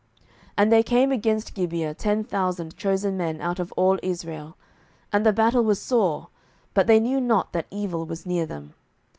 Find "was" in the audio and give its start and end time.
5.63-5.79, 8.07-8.25